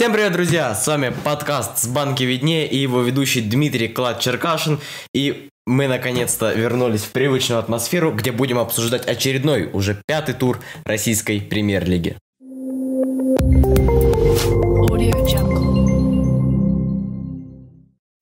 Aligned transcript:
Всем 0.00 0.14
привет, 0.14 0.32
друзья! 0.32 0.74
С 0.74 0.86
вами 0.86 1.12
подкаст 1.24 1.76
с 1.76 1.86
банки 1.86 2.22
виднее 2.22 2.66
и 2.66 2.78
его 2.78 3.02
ведущий 3.02 3.42
Дмитрий 3.42 3.86
Клад 3.86 4.18
Черкашин. 4.18 4.80
И 5.12 5.50
мы 5.66 5.88
наконец-то 5.88 6.54
вернулись 6.54 7.02
в 7.02 7.12
привычную 7.12 7.58
атмосферу, 7.58 8.10
где 8.10 8.32
будем 8.32 8.58
обсуждать 8.58 9.06
очередной, 9.06 9.68
уже 9.70 10.00
пятый 10.06 10.34
тур 10.34 10.58
российской 10.86 11.42
премьер-лиги. 11.42 12.16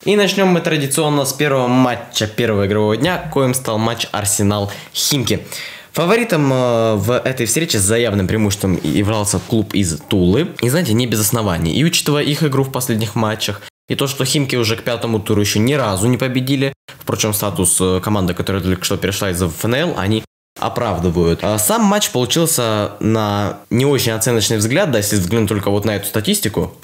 И 0.05 0.17
начнем 0.17 0.49
мы 0.49 0.61
традиционно 0.61 1.25
с 1.25 1.33
первого 1.33 1.69
матча 1.69 2.27
первого 2.27 2.67
игрового 2.67 2.97
дня, 2.97 3.31
коим 3.33 3.55
стал 3.55 3.79
матч 3.79 4.09
Арсенал-Химки. 4.11 5.47
Фаворитом 5.93 6.53
э, 6.53 6.95
в 6.97 7.13
этой 7.19 7.47
встрече 7.47 7.79
с 7.79 7.83
заявным 7.83 8.27
преимуществом 8.27 8.79
являлся 8.83 9.39
клуб 9.39 9.75
из 9.75 9.99
Тулы. 10.09 10.49
И 10.61 10.69
знаете, 10.69 10.93
не 10.93 11.07
без 11.07 11.21
оснований. 11.21 11.73
И 11.75 11.85
учитывая 11.85 12.23
их 12.23 12.43
игру 12.43 12.65
в 12.65 12.73
последних 12.73 13.15
матчах, 13.15 13.63
и 13.89 13.95
то, 13.95 14.07
что 14.07 14.25
Химки 14.25 14.55
уже 14.55 14.77
к 14.77 14.83
пятому 14.83 15.19
туру 15.19 15.41
еще 15.41 15.59
ни 15.59 15.73
разу 15.73 16.09
не 16.09 16.19
победили, 16.19 16.75
впрочем, 16.99 17.33
статус 17.33 17.79
э, 17.81 18.01
команды, 18.03 18.35
которая 18.35 18.63
только 18.63 18.85
что 18.85 18.97
перешла 18.97 19.31
из 19.31 19.43
ФНЛ, 19.43 19.95
они 19.97 20.23
оправдывают. 20.59 21.41
А 21.43 21.59
сам 21.59 21.83
матч 21.83 22.11
получился 22.11 22.93
на 23.01 23.59
не 23.71 23.87
очень 23.87 24.13
оценочный 24.13 24.59
взгляд, 24.59 24.91
да, 24.91 24.99
если 24.99 25.17
взглянуть 25.17 25.49
только 25.49 25.71
вот 25.71 25.85
на 25.85 25.97
эту 25.97 26.07
статистику, 26.07 26.75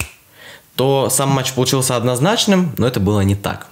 то 0.75 1.09
сам 1.09 1.29
матч 1.29 1.53
получился 1.53 1.95
однозначным, 1.95 2.73
но 2.77 2.87
это 2.87 2.99
было 2.99 3.21
не 3.21 3.35
так. 3.35 3.67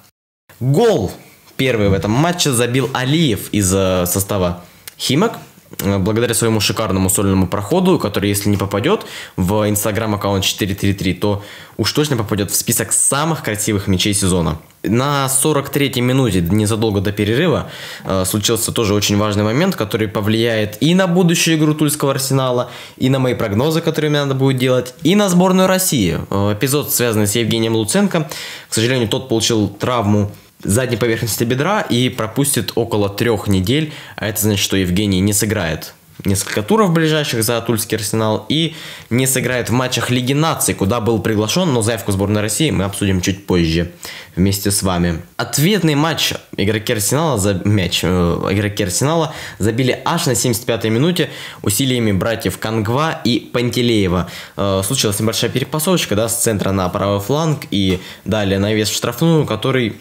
Гол 0.60 1.12
первый 1.58 1.90
в 1.90 1.94
этом 1.94 2.12
матче 2.12 2.52
забил 2.52 2.90
Алиев 2.94 3.50
из 3.52 3.74
э, 3.74 4.06
состава 4.06 4.64
Химок, 4.98 5.34
э, 5.80 5.98
благодаря 5.98 6.34
своему 6.34 6.60
шикарному 6.60 7.10
сольному 7.10 7.48
проходу, 7.48 8.00
который, 8.00 8.30
если 8.30 8.50
не 8.50 8.58
попадет 8.58 9.06
в 9.38 9.70
инстаграм 9.70 10.14
аккаунт 10.16 10.44
433, 10.44 11.14
то 11.14 11.44
уж 11.78 11.92
точно 11.92 12.18
попадет 12.18 12.52
в 12.52 12.56
список 12.56 12.92
самых 12.92 13.44
красивых 13.44 13.88
мячей 13.88 14.14
сезона. 14.14 14.58
На 14.84 15.28
43-й 15.28 16.02
минуте, 16.02 16.42
незадолго 16.42 17.00
до 17.00 17.12
перерыва, 17.12 17.70
э, 18.04 18.26
случился 18.26 18.72
тоже 18.72 18.94
очень 18.94 19.18
важный 19.18 19.44
момент, 19.44 19.76
который 19.76 20.08
повлияет 20.08 20.78
и 20.82 20.94
на 20.94 21.08
будущую 21.08 21.58
игру 21.58 21.74
Тульского 21.74 22.12
Арсенала, 22.12 22.70
и 22.98 23.10
на 23.10 23.20
мои 23.20 23.34
прогнозы, 23.34 23.80
которые 23.80 24.10
мне 24.10 24.20
надо 24.20 24.36
будет 24.36 24.58
делать, 24.58 24.94
и 25.04 25.16
на 25.16 25.30
сборную 25.30 25.68
России. 25.68 26.20
Э, 26.30 26.54
эпизод, 26.54 26.94
связанный 26.94 27.28
с 27.28 27.36
Евгением 27.36 27.76
Луценко. 27.76 28.30
К 28.70 28.74
сожалению, 28.74 29.08
тот 29.08 29.30
получил 29.30 29.70
травму 29.70 30.32
задней 30.64 30.98
поверхности 30.98 31.44
бедра 31.44 31.82
и 31.82 32.10
пропустит 32.10 32.72
около 32.76 33.10
трех 33.10 33.48
недель, 33.48 33.94
а 34.16 34.28
это 34.28 34.42
значит, 34.42 34.64
что 34.64 34.78
Евгений 34.78 35.20
не 35.20 35.34
сыграет 35.34 35.94
несколько 36.26 36.62
туров 36.64 36.92
ближайших 36.92 37.44
за 37.44 37.60
Тульский 37.62 37.98
Арсенал 37.98 38.46
и 38.50 38.76
не 39.10 39.28
сыграет 39.28 39.70
в 39.70 39.74
матчах 39.74 40.10
Лиги 40.10 40.34
Наций, 40.34 40.74
куда 40.74 41.00
был 41.00 41.20
приглашен, 41.20 41.72
но 41.74 41.82
заявку 41.82 42.12
сборной 42.12 42.42
России 42.42 42.72
мы 42.72 42.86
обсудим 42.86 43.22
чуть 43.22 43.46
позже 43.46 43.92
вместе 44.36 44.72
с 44.72 44.84
вами. 44.84 45.22
Ответный 45.38 45.96
матч 45.96 46.34
игроки 46.58 46.94
Арсенала 46.94 47.38
за 47.38 47.62
мяч 47.66 48.02
э, 48.04 48.08
игроки 48.08 48.84
Арсенала 48.84 49.34
забили 49.60 50.00
аж 50.06 50.26
на 50.26 50.32
75-й 50.32 50.90
минуте 50.90 51.30
усилиями 51.62 52.12
братьев 52.12 52.58
Кангва 52.58 53.22
и 53.24 53.40
Пантелеева. 53.40 54.30
Э, 54.56 54.82
случилась 54.86 55.20
небольшая 55.20 55.50
перепасовочка 55.52 56.16
да, 56.16 56.30
с 56.30 56.42
центра 56.42 56.72
на 56.72 56.88
правый 56.90 57.20
фланг 57.20 57.66
и 57.72 58.00
далее 58.26 58.60
навес 58.60 58.90
в 58.90 58.96
штрафную, 58.96 59.46
который 59.46 59.98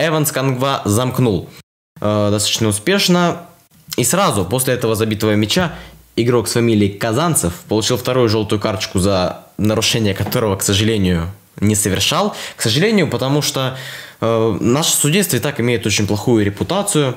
Эванс 0.00 0.32
Кангва 0.32 0.82
замкнул 0.84 1.48
э, 2.00 2.28
достаточно 2.30 2.68
успешно. 2.68 3.42
И 3.96 4.04
сразу 4.04 4.44
после 4.44 4.74
этого 4.74 4.94
забитого 4.94 5.34
мяча 5.34 5.74
игрок 6.16 6.48
с 6.48 6.52
фамилией 6.52 6.96
Казанцев 6.96 7.52
получил 7.68 7.96
вторую 7.96 8.28
желтую 8.28 8.60
карточку 8.60 8.98
за 8.98 9.44
нарушение 9.58 10.14
которого, 10.14 10.56
к 10.56 10.62
сожалению, 10.62 11.30
не 11.60 11.74
совершал. 11.74 12.34
К 12.56 12.62
сожалению, 12.62 13.08
потому 13.08 13.42
что 13.42 13.76
э, 14.20 14.58
наше 14.60 14.92
судейство 14.92 15.36
и 15.36 15.40
так 15.40 15.60
имеет 15.60 15.84
очень 15.86 16.06
плохую 16.06 16.44
репутацию. 16.44 17.14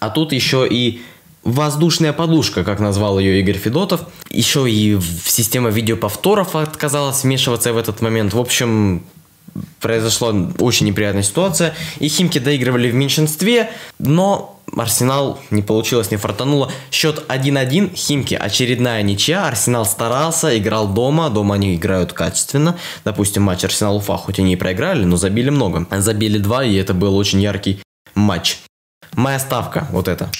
А 0.00 0.10
тут 0.10 0.32
еще 0.32 0.66
и 0.68 1.02
воздушная 1.44 2.12
подушка, 2.12 2.64
как 2.64 2.80
назвал 2.80 3.18
ее 3.20 3.38
Игорь 3.40 3.56
Федотов. 3.56 4.00
Еще 4.30 4.68
и 4.68 4.98
система 5.24 5.70
видеоповторов 5.70 6.56
отказалась 6.56 7.22
вмешиваться 7.22 7.72
в 7.72 7.78
этот 7.78 8.00
момент. 8.00 8.34
В 8.34 8.40
общем, 8.40 9.04
произошла 9.80 10.34
очень 10.58 10.86
неприятная 10.86 11.22
ситуация, 11.22 11.74
и 11.98 12.08
Химки 12.08 12.38
доигрывали 12.38 12.90
в 12.90 12.94
меньшинстве, 12.94 13.70
но 13.98 14.56
Арсенал 14.76 15.38
не 15.50 15.62
получилось, 15.62 16.10
не 16.10 16.16
фартануло. 16.16 16.70
Счет 16.90 17.24
1-1, 17.28 17.94
Химки 17.94 18.34
очередная 18.34 19.02
ничья, 19.02 19.46
Арсенал 19.46 19.86
старался, 19.86 20.56
играл 20.58 20.88
дома, 20.88 21.30
дома 21.30 21.54
они 21.54 21.76
играют 21.76 22.12
качественно. 22.12 22.76
Допустим, 23.04 23.42
матч 23.42 23.64
Арсенал-Уфа, 23.64 24.16
хоть 24.16 24.38
они 24.38 24.54
и 24.54 24.56
проиграли, 24.56 25.04
но 25.04 25.16
забили 25.16 25.50
много. 25.50 25.86
Забили 26.00 26.38
2, 26.38 26.64
и 26.64 26.74
это 26.74 26.94
был 26.94 27.16
очень 27.16 27.40
яркий 27.40 27.80
матч. 28.14 28.58
Моя 29.14 29.38
ставка, 29.38 29.86
вот 29.92 30.08
это, 30.08 30.30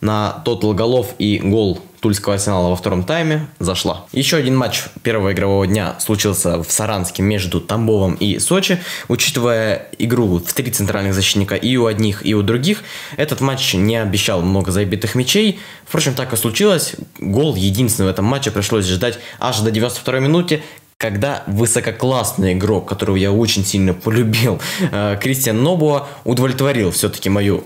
на 0.00 0.42
тотал 0.44 0.74
голов 0.74 1.14
и 1.18 1.40
гол 1.42 1.80
Тульского 2.04 2.34
арсенала 2.34 2.68
во 2.68 2.76
втором 2.76 3.02
тайме 3.02 3.46
зашла. 3.58 4.04
Еще 4.12 4.36
один 4.36 4.54
матч 4.56 4.82
первого 5.02 5.32
игрового 5.32 5.66
дня 5.66 5.96
случился 6.00 6.62
в 6.62 6.70
Саранске 6.70 7.22
между 7.22 7.62
Тамбовом 7.62 8.16
и 8.16 8.38
Сочи. 8.38 8.78
Учитывая 9.08 9.88
игру 9.96 10.38
в 10.38 10.52
три 10.52 10.70
центральных 10.70 11.14
защитника 11.14 11.54
и 11.54 11.78
у 11.78 11.86
одних, 11.86 12.26
и 12.26 12.34
у 12.34 12.42
других, 12.42 12.84
этот 13.16 13.40
матч 13.40 13.72
не 13.72 13.96
обещал 13.96 14.42
много 14.42 14.70
забитых 14.70 15.14
мячей. 15.14 15.58
Впрочем, 15.86 16.12
так 16.12 16.34
и 16.34 16.36
случилось. 16.36 16.94
Гол 17.18 17.54
единственный 17.54 18.08
в 18.08 18.10
этом 18.10 18.26
матче 18.26 18.50
пришлось 18.50 18.84
ждать 18.84 19.18
аж 19.40 19.60
до 19.60 19.70
92 19.70 20.20
минуте, 20.20 20.62
когда 20.98 21.42
высококлассный 21.46 22.52
игрок, 22.52 22.86
которого 22.86 23.16
я 23.16 23.32
очень 23.32 23.64
сильно 23.64 23.94
полюбил, 23.94 24.60
э, 24.92 25.18
Кристиан 25.20 25.62
Нобуа, 25.62 26.06
удовлетворил 26.24 26.90
все-таки 26.90 27.30
мою 27.30 27.64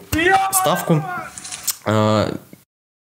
ставку. 0.52 1.02
Э, 1.88 2.36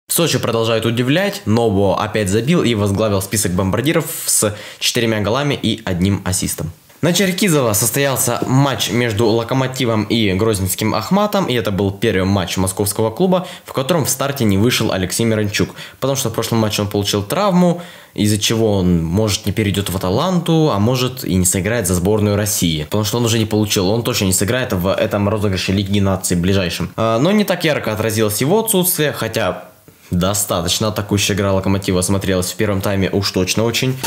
Сочи 0.07 0.37
продолжает 0.37 0.85
удивлять, 0.85 1.41
Нобо 1.47 1.99
опять 2.01 2.29
забил 2.29 2.63
и 2.63 2.75
возглавил 2.75 3.23
список 3.23 3.53
бомбардиров 3.53 4.05
с 4.27 4.55
четырьмя 4.79 5.19
голами 5.21 5.55
и 5.55 5.81
одним 5.83 6.21
ассистом. 6.23 6.71
На 7.01 7.13
Черкизово 7.13 7.73
состоялся 7.73 8.41
матч 8.47 8.89
между 8.89 9.27
Локомотивом 9.27 10.05
и 10.05 10.33
Грозненским 10.33 10.95
Ахматом, 10.95 11.45
и 11.45 11.53
это 11.53 11.71
был 11.71 11.91
первый 11.91 12.25
матч 12.25 12.57
московского 12.57 13.11
клуба, 13.11 13.47
в 13.65 13.73
котором 13.73 14.05
в 14.05 14.09
старте 14.09 14.43
не 14.45 14.57
вышел 14.57 14.91
Алексей 14.91 15.23
Миранчук, 15.23 15.75
потому 15.99 16.15
что 16.15 16.29
в 16.29 16.33
прошлом 16.33 16.59
матче 16.59 16.81
он 16.81 16.87
получил 16.87 17.21
травму, 17.21 17.81
из-за 18.13 18.39
чего 18.39 18.77
он 18.77 19.03
может 19.03 19.45
не 19.45 19.51
перейдет 19.51 19.89
в 19.89 19.95
Аталанту, 19.95 20.71
а 20.71 20.79
может 20.79 21.23
и 21.25 21.35
не 21.35 21.45
сыграет 21.45 21.85
за 21.85 21.95
сборную 21.95 22.37
России, 22.37 22.83
потому 22.85 23.03
что 23.03 23.17
он 23.17 23.25
уже 23.25 23.37
не 23.39 23.45
получил, 23.45 23.89
он 23.89 24.01
точно 24.01 24.25
не 24.25 24.33
сыграет 24.33 24.73
в 24.73 24.91
этом 24.91 25.29
розыгрыше 25.29 25.73
Лиги 25.73 25.99
Наций 25.99 26.37
ближайшем. 26.37 26.91
А, 26.95 27.19
но 27.19 27.31
не 27.31 27.43
так 27.43 27.65
ярко 27.65 27.91
отразилось 27.91 28.41
его 28.41 28.59
отсутствие, 28.59 29.11
хотя 29.11 29.65
Достаточно 30.11 30.89
атакующая 30.89 31.35
игра 31.35 31.51
Локомотива 31.51 32.01
смотрелась 32.01 32.51
в 32.51 32.55
первом 32.55 32.79
тайме 32.79 33.09
уж 33.09 33.31
точно 33.31 33.63
очень. 33.63 33.97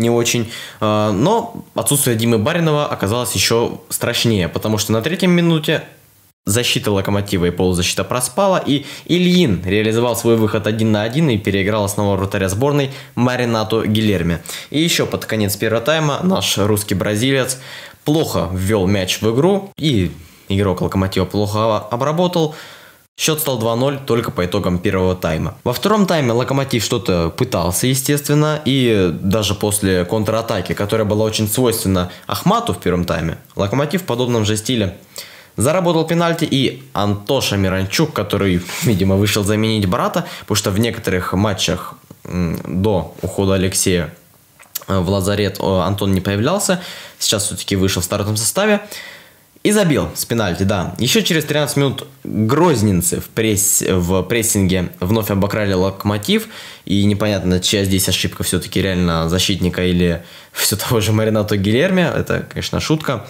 Не 0.00 0.08
очень. 0.08 0.50
А, 0.80 1.12
но 1.12 1.62
отсутствие 1.74 2.16
Димы 2.16 2.38
Баринова 2.38 2.86
оказалось 2.86 3.34
еще 3.34 3.80
страшнее, 3.90 4.48
потому 4.48 4.78
что 4.78 4.92
на 4.92 5.02
третьем 5.02 5.30
минуте 5.30 5.84
защита 6.46 6.90
Локомотива 6.90 7.44
и 7.44 7.50
полузащита 7.50 8.02
проспала, 8.02 8.56
и 8.56 8.86
Ильин 9.04 9.62
реализовал 9.62 10.16
свой 10.16 10.36
выход 10.36 10.66
один 10.66 10.90
на 10.90 11.02
один 11.02 11.28
и 11.28 11.36
переиграл 11.36 11.84
основного 11.84 12.16
вратаря 12.16 12.48
сборной 12.48 12.92
Маринату 13.14 13.84
Гилерми. 13.84 14.38
И 14.70 14.80
еще 14.80 15.04
под 15.04 15.26
конец 15.26 15.56
первого 15.56 15.82
тайма 15.82 16.20
наш 16.22 16.56
русский 16.56 16.94
бразилец 16.94 17.58
плохо 18.06 18.48
ввел 18.54 18.86
мяч 18.86 19.20
в 19.20 19.34
игру, 19.34 19.70
и 19.76 20.12
игрок 20.48 20.80
Локомотива 20.80 21.26
плохо 21.26 21.76
обработал, 21.76 22.54
Счет 23.20 23.38
стал 23.38 23.60
2-0 23.60 24.06
только 24.06 24.30
по 24.30 24.46
итогам 24.46 24.78
первого 24.78 25.14
тайма. 25.14 25.54
Во 25.62 25.74
втором 25.74 26.06
тайме 26.06 26.32
Локомотив 26.32 26.82
что-то 26.82 27.28
пытался, 27.28 27.86
естественно, 27.86 28.62
и 28.64 29.10
даже 29.12 29.54
после 29.54 30.06
контратаки, 30.06 30.72
которая 30.72 31.06
была 31.06 31.26
очень 31.26 31.46
свойственна 31.46 32.10
Ахмату 32.26 32.72
в 32.72 32.78
первом 32.78 33.04
тайме, 33.04 33.36
Локомотив 33.56 34.04
в 34.04 34.04
подобном 34.06 34.46
же 34.46 34.56
стиле 34.56 34.96
заработал 35.58 36.06
пенальти 36.06 36.48
и 36.50 36.82
Антоша 36.94 37.58
Миранчук, 37.58 38.14
который, 38.14 38.62
видимо, 38.84 39.16
вышел 39.16 39.44
заменить 39.44 39.84
брата, 39.84 40.26
потому 40.40 40.56
что 40.56 40.70
в 40.70 40.78
некоторых 40.78 41.34
матчах 41.34 41.96
до 42.24 43.14
ухода 43.20 43.52
Алексея 43.52 44.14
э, 44.88 44.98
в 44.98 45.10
лазарет 45.10 45.60
Антон 45.60 46.14
не 46.14 46.22
появлялся, 46.22 46.80
сейчас 47.18 47.44
все-таки 47.44 47.76
вышел 47.76 48.00
в 48.00 48.04
стартовом 48.06 48.38
составе. 48.38 48.80
И 49.62 49.72
забил 49.72 50.08
с 50.14 50.24
пенальти, 50.24 50.62
да. 50.62 50.94
Еще 50.98 51.22
через 51.22 51.44
13 51.44 51.76
минут 51.76 52.06
грозненцы 52.24 53.20
в, 53.20 53.28
пресс, 53.28 53.84
в 53.86 54.22
прессинге 54.22 54.88
вновь 55.00 55.30
обокрали 55.30 55.74
локомотив. 55.74 56.48
И 56.86 57.04
непонятно, 57.04 57.60
чья 57.60 57.84
здесь 57.84 58.08
ошибка 58.08 58.42
все-таки 58.42 58.80
реально 58.80 59.28
защитника 59.28 59.84
или 59.84 60.22
все 60.52 60.76
того 60.76 61.00
же 61.00 61.12
Маринато 61.12 61.58
Гильерми. 61.58 62.00
Это, 62.00 62.46
конечно, 62.48 62.80
шутка. 62.80 63.26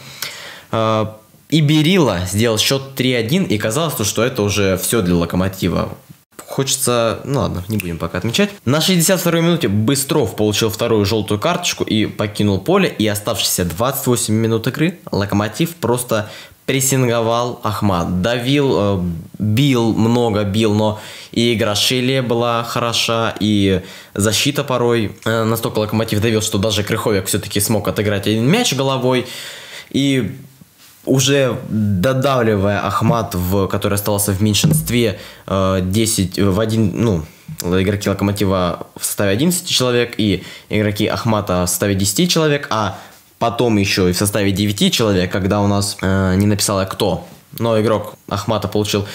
А, 0.70 1.18
и 1.48 1.60
Берила 1.60 2.20
сделал 2.26 2.58
счет 2.58 2.82
3-1, 2.94 3.48
и 3.48 3.58
казалось, 3.58 4.06
что 4.06 4.22
это 4.22 4.42
уже 4.42 4.76
все 4.76 5.02
для 5.02 5.16
локомотива. 5.16 5.96
Хочется... 6.50 7.20
Ну 7.24 7.40
ладно, 7.40 7.64
не 7.68 7.78
будем 7.78 7.96
пока 7.96 8.18
отмечать. 8.18 8.50
На 8.64 8.78
62-й 8.78 9.40
минуте 9.40 9.68
Быстров 9.68 10.34
получил 10.34 10.68
вторую 10.68 11.06
желтую 11.06 11.38
карточку 11.38 11.84
и 11.84 12.06
покинул 12.06 12.60
поле. 12.60 12.88
И 12.88 13.06
оставшиеся 13.06 13.64
28 13.64 14.34
минут 14.34 14.66
игры 14.66 14.98
Локомотив 15.12 15.76
просто 15.76 16.28
прессинговал 16.66 17.60
Ахмад. 17.62 18.20
Давил, 18.20 18.74
э, 18.76 19.00
бил, 19.38 19.94
много 19.94 20.42
бил, 20.42 20.74
но 20.74 21.00
и 21.30 21.54
игра 21.54 21.76
Шелия 21.76 22.22
была 22.22 22.64
хороша, 22.64 23.34
и 23.38 23.82
защита 24.14 24.64
порой. 24.64 25.12
Э, 25.24 25.44
настолько 25.44 25.78
Локомотив 25.78 26.20
давил, 26.20 26.42
что 26.42 26.58
даже 26.58 26.82
Крыховик 26.82 27.26
все-таки 27.26 27.60
смог 27.60 27.86
отыграть 27.86 28.26
один 28.26 28.44
мяч 28.44 28.74
головой. 28.74 29.26
И 29.90 30.32
уже 31.10 31.58
додавливая 31.68 32.86
Ахмат, 32.86 33.34
в, 33.34 33.66
который 33.66 33.94
остался 33.94 34.32
в 34.32 34.40
меньшинстве 34.40 35.18
10 35.46 36.38
э, 36.38 36.44
в 36.44 36.60
один, 36.60 36.92
ну, 36.94 37.24
игроки 37.62 38.08
Локомотива 38.08 38.86
в 38.96 39.04
составе 39.04 39.32
11 39.32 39.68
человек 39.68 40.14
и 40.18 40.44
игроки 40.68 41.06
Ахмата 41.06 41.64
в 41.66 41.68
составе 41.68 41.94
10 41.94 42.30
человек, 42.30 42.68
а 42.70 42.96
потом 43.38 43.76
еще 43.76 44.08
и 44.08 44.12
в 44.12 44.16
составе 44.16 44.52
9 44.52 44.92
человек, 44.92 45.32
когда 45.32 45.60
у 45.60 45.66
нас 45.66 45.96
э, 46.00 46.34
не 46.36 46.46
написала 46.46 46.84
кто, 46.84 47.26
но 47.58 47.80
игрок 47.80 48.14
Ахмата 48.28 48.68
получил 48.68 49.06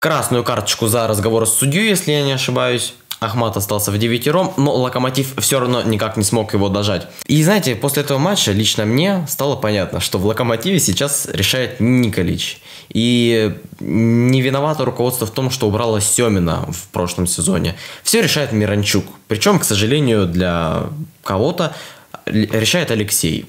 красную 0.00 0.42
карточку 0.42 0.88
за 0.88 1.06
разговор 1.06 1.46
с 1.46 1.54
судьей, 1.54 1.88
если 1.88 2.12
я 2.12 2.24
не 2.24 2.32
ошибаюсь. 2.32 2.94
Ахмат 3.20 3.56
остался 3.56 3.90
в 3.90 3.98
девятером, 3.98 4.52
но 4.56 4.74
Локомотив 4.74 5.34
все 5.38 5.58
равно 5.58 5.82
никак 5.82 6.16
не 6.16 6.24
смог 6.24 6.52
его 6.52 6.68
дожать. 6.68 7.08
И 7.26 7.42
знаете, 7.42 7.74
после 7.74 8.02
этого 8.02 8.18
матча 8.18 8.52
лично 8.52 8.84
мне 8.84 9.26
стало 9.28 9.56
понятно, 9.56 10.00
что 10.00 10.18
в 10.18 10.26
Локомотиве 10.26 10.78
сейчас 10.78 11.26
решает 11.32 11.80
Николич. 11.80 12.60
И 12.90 13.56
не 13.80 14.42
виновато 14.42 14.84
руководство 14.84 15.26
в 15.26 15.30
том, 15.30 15.50
что 15.50 15.66
убрало 15.66 16.00
Семина 16.00 16.66
в 16.70 16.88
прошлом 16.88 17.26
сезоне. 17.26 17.74
Все 18.02 18.20
решает 18.20 18.52
Миранчук. 18.52 19.04
Причем, 19.28 19.58
к 19.58 19.64
сожалению, 19.64 20.26
для 20.26 20.84
кого-то 21.22 21.74
решает 22.26 22.90
Алексей. 22.90 23.46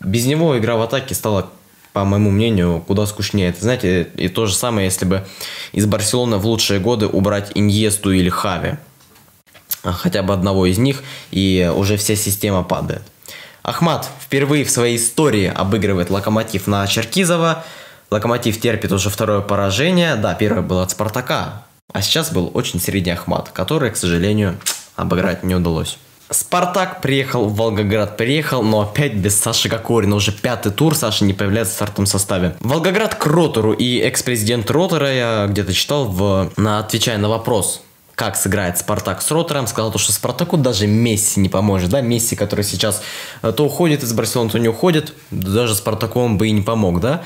Без 0.00 0.26
него 0.26 0.58
игра 0.58 0.76
в 0.76 0.82
атаке 0.82 1.14
стала 1.14 1.48
по 1.92 2.04
моему 2.04 2.30
мнению, 2.30 2.82
куда 2.86 3.06
скучнее. 3.06 3.50
Это, 3.50 3.60
знаете, 3.60 4.08
и 4.16 4.28
то 4.28 4.46
же 4.46 4.54
самое, 4.54 4.86
если 4.86 5.04
бы 5.04 5.26
из 5.72 5.86
Барселоны 5.86 6.38
в 6.38 6.46
лучшие 6.46 6.80
годы 6.80 7.06
убрать 7.06 7.52
Иньесту 7.54 8.12
или 8.12 8.28
Хави. 8.28 8.76
Хотя 9.82 10.22
бы 10.22 10.32
одного 10.32 10.66
из 10.66 10.78
них, 10.78 11.02
и 11.30 11.70
уже 11.74 11.96
вся 11.96 12.14
система 12.14 12.62
падает. 12.62 13.02
Ахмат 13.62 14.08
впервые 14.20 14.64
в 14.64 14.70
своей 14.70 14.96
истории 14.96 15.46
обыгрывает 15.46 16.10
Локомотив 16.10 16.66
на 16.66 16.86
Черкизова. 16.86 17.64
Локомотив 18.10 18.60
терпит 18.60 18.92
уже 18.92 19.10
второе 19.10 19.40
поражение. 19.40 20.16
Да, 20.16 20.34
первое 20.34 20.62
было 20.62 20.82
от 20.82 20.90
Спартака. 20.90 21.64
А 21.92 22.02
сейчас 22.02 22.32
был 22.32 22.50
очень 22.54 22.80
средний 22.80 23.12
Ахмат, 23.12 23.50
который, 23.50 23.90
к 23.90 23.96
сожалению, 23.96 24.58
обыграть 24.96 25.42
не 25.42 25.54
удалось. 25.54 25.98
Спартак 26.32 27.00
приехал, 27.00 27.48
Волгоград 27.48 28.16
приехал, 28.16 28.62
но 28.62 28.80
опять 28.80 29.14
без 29.14 29.38
Саши 29.38 29.68
Кокорина. 29.68 30.16
Уже 30.16 30.32
пятый 30.32 30.72
тур 30.72 30.94
Саша 30.94 31.24
не 31.24 31.34
появляется 31.34 31.72
в 31.72 31.76
стартовом 31.76 32.06
составе. 32.06 32.56
Волгоград 32.60 33.14
к 33.14 33.26
Ротору 33.26 33.72
и 33.72 33.98
экс-президент 34.00 34.70
Ротора, 34.70 35.12
я 35.12 35.46
где-то 35.46 35.72
читал, 35.72 36.06
в, 36.06 36.50
на, 36.56 36.78
отвечая 36.78 37.18
на 37.18 37.28
вопрос, 37.28 37.82
как 38.14 38.36
сыграет 38.36 38.78
Спартак 38.78 39.20
с 39.20 39.30
Ротором, 39.30 39.66
сказал, 39.66 39.92
то, 39.92 39.98
что 39.98 40.12
Спартаку 40.12 40.56
даже 40.56 40.86
Месси 40.86 41.38
не 41.40 41.48
поможет. 41.48 41.90
Да, 41.90 42.00
Месси, 42.00 42.34
который 42.34 42.64
сейчас 42.64 43.02
э, 43.42 43.52
то 43.52 43.64
уходит 43.64 44.02
из 44.02 44.12
Барселоны, 44.12 44.50
то 44.50 44.58
не 44.58 44.68
уходит, 44.68 45.14
даже 45.30 45.74
Спартаку 45.74 46.20
он 46.20 46.38
бы 46.38 46.48
и 46.48 46.50
не 46.50 46.62
помог, 46.62 47.00
да. 47.00 47.22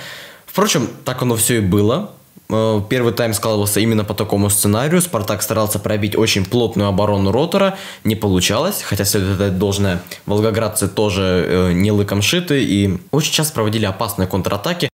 Впрочем, 0.46 0.88
так 1.04 1.22
оно 1.22 1.36
все 1.36 1.58
и 1.58 1.60
было. 1.60 2.12
Э, 2.48 2.80
первый 2.88 3.12
тайм 3.12 3.34
складывался 3.34 3.80
именно 3.80 4.04
по 4.04 4.14
такому 4.14 4.50
сценарию. 4.50 5.00
Спартак 5.00 5.42
старался 5.42 5.78
пробить 5.78 6.16
очень 6.16 6.44
плотную 6.44 6.88
оборону 6.88 7.32
Ротора. 7.32 7.76
Не 8.04 8.14
получалось, 8.14 8.82
хотя 8.82 9.04
следует 9.04 9.34
отдать 9.34 9.58
должное. 9.58 10.02
Волгоградцы 10.26 10.88
тоже 10.88 11.46
э, 11.48 11.72
не 11.72 11.90
лыком 11.92 12.22
шиты 12.22 12.62
и 12.62 12.98
очень 13.10 13.32
часто 13.32 13.54
проводили 13.54 13.84
опасные 13.84 14.28
контратаки, 14.28 14.88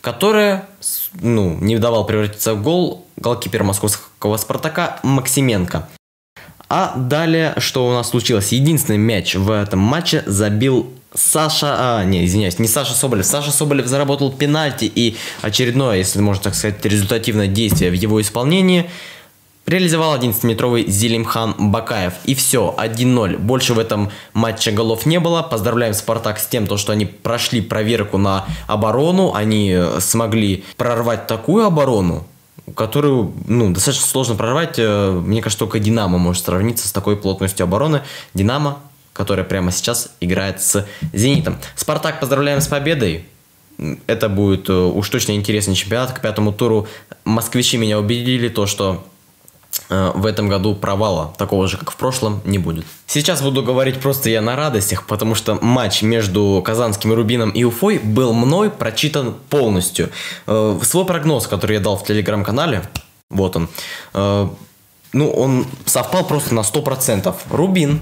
которые 0.00 0.66
ну, 1.20 1.56
не 1.60 1.78
давал 1.78 2.06
превратиться 2.06 2.54
в 2.54 2.62
гол 2.62 3.06
голкипер 3.16 3.64
московского 3.64 4.36
Спартака 4.36 5.00
Максименко. 5.02 5.88
А 6.68 6.94
далее, 6.96 7.54
что 7.58 7.86
у 7.86 7.92
нас 7.92 8.10
случилось? 8.10 8.52
Единственный 8.52 8.98
мяч 8.98 9.34
в 9.34 9.50
этом 9.50 9.80
матче 9.80 10.22
забил 10.26 10.93
Саша, 11.14 11.76
а, 11.78 12.04
не, 12.04 12.24
извиняюсь, 12.24 12.58
не 12.58 12.68
Саша 12.68 12.92
Соболев. 12.92 13.24
Саша 13.24 13.52
Соболев 13.52 13.86
заработал 13.86 14.32
пенальти 14.32 14.90
и 14.92 15.16
очередное, 15.42 15.98
если 15.98 16.20
можно 16.20 16.42
так 16.44 16.54
сказать, 16.54 16.84
результативное 16.84 17.46
действие 17.46 17.90
в 17.90 17.94
его 17.94 18.20
исполнении 18.20 18.90
реализовал 19.66 20.16
11-метровый 20.16 20.86
Зелимхан 20.88 21.54
Бакаев. 21.70 22.14
И 22.24 22.34
все, 22.34 22.74
1-0. 22.76 23.38
Больше 23.38 23.74
в 23.74 23.78
этом 23.78 24.10
матче 24.32 24.70
голов 24.70 25.06
не 25.06 25.20
было. 25.20 25.42
Поздравляем 25.42 25.94
Спартак 25.94 26.38
с 26.38 26.46
тем, 26.46 26.64
что 26.76 26.92
они 26.92 27.06
прошли 27.06 27.60
проверку 27.60 28.18
на 28.18 28.46
оборону. 28.66 29.34
Они 29.34 29.70
э, 29.70 30.00
смогли 30.00 30.64
прорвать 30.76 31.26
такую 31.26 31.64
оборону, 31.64 32.26
которую 32.74 33.32
ну, 33.46 33.72
достаточно 33.72 34.06
сложно 34.06 34.34
прорвать. 34.34 34.74
Э, 34.78 35.10
мне 35.12 35.40
кажется, 35.40 35.60
только 35.60 35.78
Динамо 35.78 36.18
может 36.18 36.44
сравниться 36.44 36.86
с 36.86 36.92
такой 36.92 37.16
плотностью 37.16 37.64
обороны. 37.64 38.02
Динамо 38.34 38.80
которая 39.14 39.46
прямо 39.46 39.72
сейчас 39.72 40.10
играет 40.20 40.60
с 40.60 40.86
«Зенитом». 41.14 41.56
«Спартак» 41.76 42.20
поздравляем 42.20 42.60
с 42.60 42.66
победой. 42.66 43.24
Это 44.06 44.28
будет 44.28 44.68
э, 44.68 44.72
уж 44.72 45.08
точно 45.08 45.32
интересный 45.32 45.74
чемпионат. 45.74 46.12
К 46.12 46.20
пятому 46.20 46.52
туру 46.52 46.86
москвичи 47.24 47.76
меня 47.76 47.98
убедили, 47.98 48.48
то, 48.48 48.66
что 48.66 49.04
э, 49.88 50.12
в 50.14 50.26
этом 50.26 50.48
году 50.48 50.74
провала, 50.74 51.32
такого 51.38 51.66
же, 51.68 51.76
как 51.76 51.90
в 51.90 51.96
прошлом, 51.96 52.40
не 52.44 52.58
будет. 52.58 52.84
Сейчас 53.06 53.40
буду 53.40 53.62
говорить 53.62 54.00
просто 54.00 54.30
я 54.30 54.40
на 54.40 54.56
радостях, 54.56 55.06
потому 55.06 55.34
что 55.34 55.56
матч 55.60 56.02
между 56.02 56.62
Казанским 56.64 57.12
Рубином 57.12 57.50
и 57.50 57.64
Уфой 57.64 57.98
был 57.98 58.32
мной 58.32 58.70
прочитан 58.70 59.34
полностью. 59.48 60.10
Э, 60.46 60.78
свой 60.82 61.04
прогноз, 61.04 61.46
который 61.46 61.74
я 61.74 61.80
дал 61.80 61.96
в 61.96 62.04
телеграм-канале, 62.04 62.82
вот 63.30 63.56
он, 63.56 63.68
ну, 65.12 65.30
он 65.30 65.66
совпал 65.86 66.24
просто 66.24 66.54
на 66.54 66.60
100%. 66.60 67.34
Рубин 67.50 68.00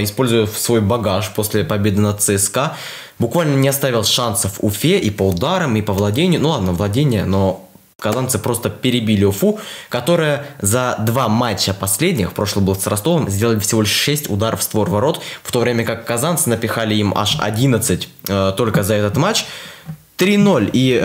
используя 0.00 0.46
свой 0.46 0.80
багаж 0.80 1.30
после 1.34 1.64
победы 1.64 2.00
над 2.00 2.22
ЦСКА, 2.22 2.76
буквально 3.18 3.56
не 3.56 3.68
оставил 3.68 4.04
шансов 4.04 4.54
Уфе 4.60 4.98
и 4.98 5.10
по 5.10 5.28
ударам, 5.28 5.76
и 5.76 5.82
по 5.82 5.92
владению. 5.92 6.40
Ну 6.40 6.50
ладно, 6.50 6.72
владение, 6.72 7.24
но 7.24 7.68
казанцы 7.98 8.38
просто 8.38 8.68
перебили 8.68 9.24
Уфу, 9.24 9.58
которая 9.88 10.46
за 10.60 10.96
два 10.98 11.28
матча 11.28 11.72
последних, 11.72 12.32
прошлый 12.34 12.64
был 12.64 12.76
с 12.76 12.86
Ростовом, 12.86 13.30
сделали 13.30 13.58
всего 13.58 13.80
лишь 13.80 13.92
6 13.92 14.30
ударов 14.30 14.60
в 14.60 14.62
створ 14.62 14.90
ворот, 14.90 15.22
в 15.42 15.50
то 15.50 15.60
время 15.60 15.84
как 15.84 16.04
казанцы 16.04 16.50
напихали 16.50 16.94
им 16.94 17.14
аж 17.16 17.38
11 17.40 18.08
э, 18.28 18.52
только 18.56 18.82
за 18.82 18.94
этот 18.94 19.16
матч. 19.16 19.46
3-0. 20.18 20.70
И 20.72 21.04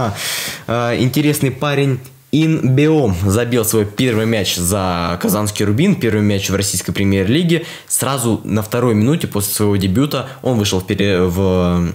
э, 0.66 0.96
интересный 0.98 1.50
парень 1.50 2.00
Инбеом 2.34 3.14
забил 3.26 3.62
свой 3.62 3.84
первый 3.84 4.24
мяч 4.24 4.56
за 4.56 5.18
Казанский 5.20 5.66
Рубин, 5.66 5.94
первый 5.96 6.22
мяч 6.22 6.48
в 6.48 6.54
российской 6.54 6.92
премьер-лиге. 6.92 7.66
Сразу 7.86 8.40
на 8.44 8.62
второй 8.62 8.94
минуте 8.94 9.26
после 9.26 9.52
своего 9.52 9.76
дебюта 9.76 10.30
он 10.40 10.58
вышел 10.58 10.80
в 10.80 10.86
пере... 10.86 11.20
в... 11.20 11.92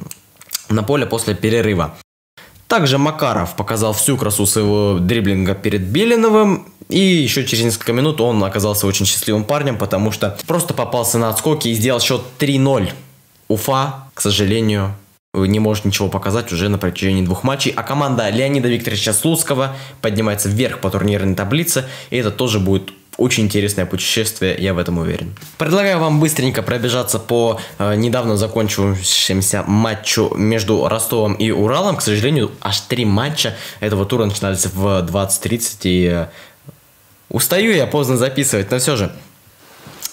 на 0.69 0.83
поле 0.83 1.07
после 1.07 1.33
перерыва. 1.33 1.95
Также 2.67 2.99
Макаров 2.99 3.55
показал 3.55 3.93
всю 3.93 4.15
красу 4.15 4.45
своего 4.45 4.99
дриблинга 4.99 5.55
перед 5.55 5.81
Белиновым. 5.81 6.67
И 6.87 6.99
еще 6.99 7.43
через 7.43 7.63
несколько 7.63 7.93
минут 7.93 8.21
он 8.21 8.43
оказался 8.43 8.85
очень 8.85 9.07
счастливым 9.07 9.43
парнем, 9.43 9.77
потому 9.77 10.11
что 10.11 10.37
просто 10.45 10.75
попался 10.75 11.17
на 11.17 11.29
отскоки 11.29 11.69
и 11.69 11.73
сделал 11.73 11.99
счет 11.99 12.21
3-0. 12.37 12.91
Уфа, 13.47 14.03
к 14.13 14.21
сожалению, 14.21 14.93
не 15.33 15.59
может 15.59 15.85
ничего 15.85 16.07
показать 16.07 16.51
уже 16.51 16.69
на 16.69 16.77
протяжении 16.77 17.23
двух 17.23 17.43
матчей. 17.43 17.71
А 17.75 17.83
команда 17.83 18.29
Леонида 18.29 18.67
Викторовича 18.67 19.13
Слуцкого 19.13 19.75
поднимается 20.01 20.49
вверх 20.49 20.79
по 20.79 20.89
турнирной 20.89 21.35
таблице. 21.35 21.85
И 22.09 22.17
это 22.17 22.31
тоже 22.31 22.59
будет 22.59 22.91
очень 23.17 23.45
интересное 23.45 23.85
путешествие, 23.85 24.55
я 24.59 24.73
в 24.73 24.77
этом 24.77 24.99
уверен. 24.99 25.35
Предлагаю 25.57 25.99
вам 25.99 26.19
быстренько 26.19 26.61
пробежаться 26.61 27.17
по 27.17 27.59
э, 27.79 27.95
недавно 27.95 28.37
закончившемуся 28.37 29.63
матчу 29.65 30.33
между 30.35 30.87
Ростовом 30.87 31.33
и 31.33 31.49
Уралом. 31.49 31.97
К 31.97 32.01
сожалению, 32.01 32.51
аж 32.61 32.79
три 32.81 33.05
матча 33.05 33.55
этого 33.79 34.05
тура 34.05 34.25
начинались 34.25 34.67
в 34.67 34.85
20.30 35.03 35.77
и 35.83 36.05
э, 36.13 36.27
устаю 37.29 37.73
я 37.73 37.87
поздно 37.87 38.17
записывать, 38.17 38.69
но 38.69 38.77
все 38.77 38.95
же. 38.95 39.11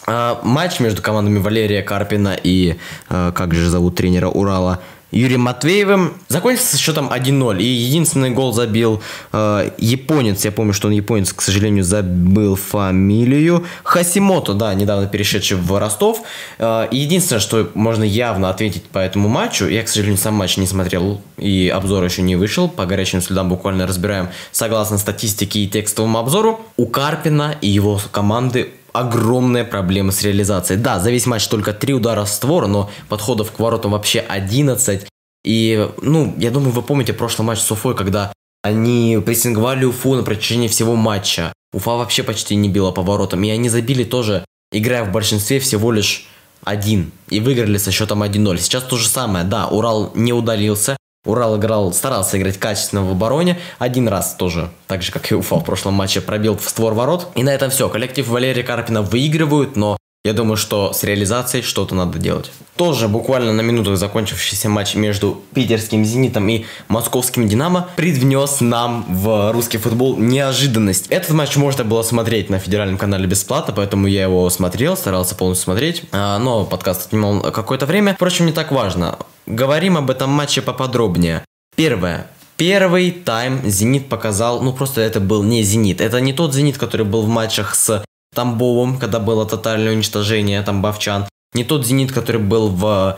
Э, 0.07 0.37
матч 0.43 0.81
между 0.81 1.03
командами 1.03 1.39
Валерия 1.39 1.83
Карпина 1.83 2.37
и, 2.43 2.77
э, 3.11 3.33
как 3.35 3.55
же 3.55 3.69
зовут 3.69 3.97
тренера 3.97 4.29
Урала, 4.29 4.81
Юрием 5.15 5.43
Матвеевым. 5.43 6.15
Закончился 6.29 6.73
со 6.73 6.79
счетом 6.79 7.11
1-0. 7.13 7.61
И 7.61 7.65
единственный 7.65 8.31
гол 8.31 8.53
забил 8.53 9.01
э, 9.33 9.71
японец. 9.79 10.45
Я 10.45 10.53
помню, 10.53 10.75
что 10.75 10.89
он 10.89 10.95
японец, 10.95 11.33
к 11.33 11.41
сожалению, 11.41 11.85
забыл 11.85 12.57
фамилию. 12.57 13.65
Хасимото, 13.85 14.55
да, 14.55 14.75
недавно 14.75 15.07
перешедший 15.07 15.57
в 15.57 15.79
Ростов. 15.79 16.23
Э, 16.59 16.89
единственное, 16.91 17.41
что 17.41 17.71
можно 17.75 18.03
явно 18.03 18.51
ответить 18.51 18.85
по 18.85 18.99
этому 18.99 19.29
матчу, 19.29 19.67
я, 19.67 19.83
к 19.83 19.89
сожалению, 19.89 20.19
сам 20.19 20.35
матч 20.35 20.57
не 20.57 20.67
смотрел 20.67 21.21
и 21.39 21.69
обзор 21.69 22.05
еще 22.05 22.23
не 22.23 22.35
вышел. 22.37 22.69
По 22.69 22.85
горячим 22.85 23.23
следам 23.23 23.49
буквально 23.49 23.87
разбираем 23.87 24.29
согласно 24.51 24.99
статистике 24.99 25.61
и 25.61 25.69
текстовому 25.69 26.19
обзору. 26.19 26.61
У 26.77 26.87
Карпина 26.87 27.55
и 27.61 27.69
его 27.69 28.01
команды 28.11 28.73
огромная 28.95 29.65
проблема 29.65 30.13
с 30.13 30.23
реализацией. 30.23 30.79
Да, 30.79 31.01
за 31.01 31.11
весь 31.11 31.27
матч 31.27 31.47
только 31.49 31.73
3 31.73 31.95
удара 31.95 32.25
в 32.25 32.29
створ, 32.29 32.69
но 32.69 32.91
подходов 33.09 33.51
к 33.51 33.59
воротам 33.59 33.91
вообще 33.91 34.21
11. 34.21 35.07
И, 35.45 35.91
ну, 36.01 36.35
я 36.39 36.51
думаю, 36.51 36.71
вы 36.71 36.81
помните 36.81 37.13
прошлый 37.13 37.45
матч 37.47 37.59
с 37.59 37.71
Уфой, 37.71 37.95
когда 37.95 38.33
они 38.63 39.21
прессинговали 39.25 39.85
Уфу 39.85 40.15
на 40.15 40.23
протяжении 40.23 40.69
всего 40.69 40.95
матча. 40.95 41.53
Уфа 41.75 41.91
вообще 41.97 42.23
почти 42.23 42.55
не 42.55 42.69
била 42.69 42.93
по 42.93 43.03
воротам. 43.03 43.43
И 43.45 43.51
они 43.51 43.69
забили 43.69 44.05
тоже, 44.05 44.45
играя 44.73 45.05
в 45.05 45.13
большинстве 45.13 45.59
всего 45.59 45.91
лишь 45.91 46.27
один. 46.63 47.11
И 47.29 47.41
выиграли 47.41 47.79
со 47.79 47.91
счетом 47.91 48.23
1-0. 48.23 48.59
Сейчас 48.59 48.85
то 48.85 48.97
же 48.97 49.09
самое. 49.09 49.45
Да, 49.45 49.67
Урал 49.67 50.13
не 50.15 50.33
удалился. 50.33 50.97
Урал 51.25 51.57
играл, 51.57 51.93
старался 51.93 52.39
играть 52.39 52.59
качественно 52.59 53.03
в 53.03 53.11
обороне. 53.11 53.59
Один 53.79 54.09
раз 54.09 54.35
тоже, 54.35 54.71
так 54.87 55.03
же 55.03 55.11
как 55.11 55.31
и 55.33 55.35
Уфа 55.35 55.57
в 55.57 55.65
прошлом 55.65 55.95
матче, 55.95 56.21
пробил 56.21 56.57
в 56.57 56.69
створ 56.69 56.95
ворот. 56.95 57.29
И 57.35 57.43
на 57.43 57.51
этом 57.51 57.71
все. 57.71 57.89
Коллектив 57.89 58.27
Валерия 58.29 58.63
Карпина 58.63 59.03
выигрывают, 59.03 59.77
но 59.77 59.97
я 60.27 60.33
думаю, 60.33 60.57
что 60.57 60.95
с 60.95 61.05
реализацией 61.05 61.63
что-то 61.63 61.95
надо 61.95 62.19
делать. 62.19 62.51
Тоже 62.77 63.09
буквально 63.09 63.53
на 63.53 63.61
минутах 63.61 63.99
закончившийся 63.99 64.71
матч 64.71 64.95
между 64.95 65.43
питерским 65.53 66.03
«Зенитом» 66.03 66.49
и 66.49 66.65
московским 66.89 67.47
«Динамо» 67.47 67.91
привнес 67.97 68.63
нам 68.63 69.05
в 69.07 69.53
русский 69.53 69.77
футбол 69.77 70.17
неожиданность. 70.17 71.09
Этот 71.09 71.33
матч 71.33 71.57
можно 71.57 71.85
было 71.85 72.03
смотреть 72.03 72.49
на 72.49 72.59
федеральном 72.59 72.97
канале 72.97 73.27
бесплатно, 73.27 73.75
поэтому 73.77 74.07
я 74.07 74.23
его 74.23 74.49
смотрел, 74.49 74.97
старался 74.97 75.35
полностью 75.35 75.65
смотреть, 75.65 76.05
а, 76.11 76.39
но 76.39 76.65
подкаст 76.65 77.09
отнимал 77.09 77.43
какое-то 77.53 77.85
время. 77.85 78.15
Впрочем, 78.15 78.47
не 78.47 78.53
так 78.53 78.73
важно. 78.73 79.19
Говорим 79.45 79.99
об 79.99 80.11
этом 80.11 80.31
матче 80.31 80.63
поподробнее. 80.63 81.45
Первое. 81.77 82.29
Первый 82.57 83.11
тайм 83.11 83.61
«Зенит» 83.65 84.09
показал, 84.09 84.63
ну 84.63 84.73
просто 84.73 85.03
это 85.03 85.21
был 85.21 85.43
не 85.43 85.63
«Зенит». 85.63 86.01
Это 86.01 86.23
не 86.23 86.33
тот 86.33 86.55
«Зенит», 86.55 86.79
который 86.79 87.05
был 87.05 87.23
в 87.23 87.29
матчах 87.29 87.75
с 87.75 88.03
Тамбовым, 88.35 88.99
когда 88.99 89.19
было 89.19 89.47
тотальное 89.47 89.93
уничтожение 89.93 90.63
тамбовчан. 90.63 91.27
Не 91.55 91.65
тот 91.65 91.87
«Зенит», 91.87 92.13
который 92.13 92.41
был 92.41 92.69
в 92.69 93.17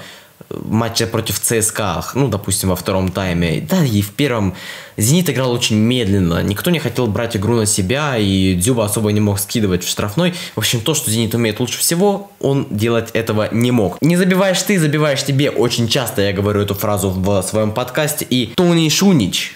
матче 0.51 1.07
против 1.07 1.41
ЦСКА, 1.41 2.05
ну, 2.15 2.29
допустим, 2.29 2.69
во 2.69 2.77
втором 2.77 3.11
тайме. 3.11 3.61
Да, 3.61 3.85
и 3.85 4.01
в 4.01 4.13
первом 4.13 4.55
Зенит 4.97 5.29
играл 5.29 5.53
очень 5.53 5.77
медленно. 5.77 6.43
Никто 6.43 6.71
не 6.71 6.79
хотел 6.79 7.07
брать 7.07 7.37
игру 7.37 7.57
на 7.57 7.67
себя, 7.67 8.17
и 8.17 8.55
Дзюба 8.55 8.85
особо 8.85 9.13
не 9.13 9.21
мог 9.21 9.39
скидывать 9.39 9.85
в 9.85 9.89
штрафной. 9.89 10.35
В 10.55 10.59
общем, 10.59 10.81
то, 10.81 10.95
что 10.95 11.11
Зенит 11.11 11.35
умеет 11.35 11.61
лучше 11.61 11.79
всего, 11.79 12.31
он 12.41 12.67
делать 12.71 13.11
этого 13.13 13.49
не 13.53 13.73
мог. 13.73 14.01
Не 14.01 14.17
забиваешь 14.17 14.63
ты, 14.63 14.79
забиваешь 14.79 15.23
тебе. 15.25 15.51
Очень 15.51 15.89
часто 15.89 16.23
я 16.23 16.33
говорю 16.33 16.63
эту 16.63 16.75
фразу 16.75 17.11
в 17.11 17.43
своем 17.43 17.73
подкасте. 17.73 18.27
И 18.29 18.55
Тони 18.55 18.89
Шунич 18.89 19.55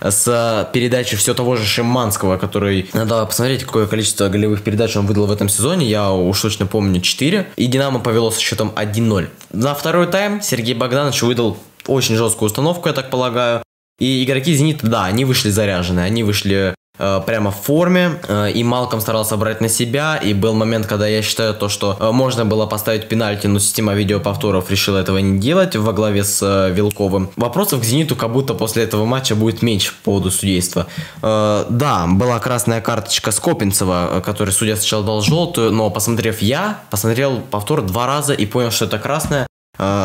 с 0.00 0.68
передачи 0.72 1.16
все 1.16 1.34
того 1.34 1.56
же 1.56 1.64
Шиманского, 1.64 2.36
который... 2.36 2.90
Надо 2.92 3.24
посмотреть, 3.24 3.64
какое 3.64 3.86
количество 3.86 4.28
голевых 4.28 4.62
передач 4.62 4.96
он 4.96 5.06
выдал 5.06 5.26
в 5.26 5.32
этом 5.32 5.48
сезоне. 5.48 5.86
Я 5.86 6.10
уж 6.12 6.40
точно 6.40 6.66
помню 6.66 7.00
4. 7.00 7.46
И 7.56 7.66
Динамо 7.66 8.00
повело 8.00 8.30
со 8.30 8.40
счетом 8.40 8.72
1-0. 8.76 9.28
На 9.52 9.74
второй 9.74 10.08
тайм 10.14 10.40
Сергей 10.40 10.74
Богданович 10.74 11.22
выдал 11.22 11.56
очень 11.88 12.14
жесткую 12.14 12.46
установку, 12.46 12.86
я 12.88 12.94
так 12.94 13.10
полагаю. 13.10 13.64
И 13.98 14.22
игроки 14.22 14.54
«Зенита», 14.54 14.86
да, 14.86 15.06
они 15.06 15.24
вышли 15.24 15.50
заряжены, 15.50 15.98
они 15.98 16.22
вышли 16.22 16.72
э, 16.98 17.20
прямо 17.26 17.50
в 17.50 17.56
форме, 17.56 18.20
э, 18.28 18.52
и 18.52 18.62
Малком 18.62 19.00
старался 19.00 19.36
брать 19.36 19.60
на 19.60 19.68
себя, 19.68 20.16
и 20.16 20.32
был 20.32 20.54
момент, 20.54 20.86
когда 20.86 21.08
я 21.08 21.20
считаю 21.20 21.52
то, 21.52 21.68
что 21.68 21.96
э, 21.98 22.12
можно 22.12 22.44
было 22.44 22.66
поставить 22.66 23.08
пенальти, 23.08 23.48
но 23.48 23.58
система 23.58 23.94
видеоповторов 23.94 24.70
решила 24.70 24.98
этого 24.98 25.18
не 25.18 25.40
делать 25.40 25.74
во 25.74 25.92
главе 25.92 26.22
с 26.22 26.40
э, 26.42 26.72
Вилковым. 26.72 27.30
Вопросов 27.34 27.80
к 27.80 27.84
«Зениту» 27.84 28.14
как 28.14 28.32
будто 28.32 28.54
после 28.54 28.84
этого 28.84 29.04
матча 29.06 29.34
будет 29.34 29.62
меньше 29.62 29.94
по 29.94 30.12
поводу 30.12 30.30
судейства. 30.30 30.86
Э, 31.22 31.66
да, 31.68 32.06
была 32.06 32.38
красная 32.38 32.80
карточка 32.80 33.32
Скопинцева, 33.32 34.10
э, 34.12 34.20
который 34.20 34.50
судья 34.50 34.76
сначала 34.76 35.02
дал 35.02 35.22
желтую, 35.22 35.72
но 35.72 35.90
посмотрев 35.90 36.40
я, 36.40 36.78
посмотрел 36.90 37.40
повтор 37.50 37.82
два 37.82 38.06
раза 38.06 38.32
и 38.32 38.46
понял, 38.46 38.70
что 38.70 38.84
это 38.84 39.00
красная, 39.00 39.48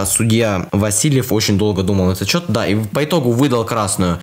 судья 0.06 0.68
Васильев 0.72 1.32
очень 1.32 1.58
долго 1.58 1.84
думал 1.84 2.08
на 2.08 2.12
этот 2.14 2.28
счет, 2.28 2.46
да, 2.48 2.66
и 2.68 2.76
по 2.76 3.04
итогу 3.04 3.32
выдал 3.32 3.66
красную. 3.66 4.20